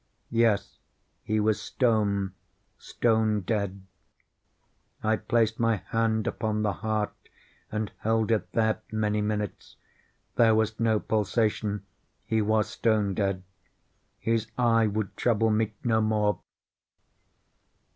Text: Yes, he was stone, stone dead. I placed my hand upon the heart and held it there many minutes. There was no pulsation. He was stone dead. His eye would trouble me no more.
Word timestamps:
Yes, 0.31 0.79
he 1.21 1.39
was 1.39 1.61
stone, 1.61 2.33
stone 2.79 3.41
dead. 3.41 3.83
I 5.03 5.15
placed 5.15 5.59
my 5.59 5.75
hand 5.91 6.25
upon 6.25 6.63
the 6.63 6.73
heart 6.73 7.13
and 7.71 7.91
held 7.99 8.31
it 8.31 8.51
there 8.53 8.81
many 8.91 9.21
minutes. 9.21 9.75
There 10.37 10.55
was 10.55 10.79
no 10.79 10.99
pulsation. 10.99 11.85
He 12.25 12.41
was 12.41 12.67
stone 12.67 13.13
dead. 13.13 13.43
His 14.17 14.47
eye 14.57 14.87
would 14.87 15.15
trouble 15.17 15.51
me 15.51 15.71
no 15.83 16.01
more. 16.01 16.39